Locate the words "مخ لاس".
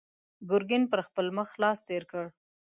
1.37-1.77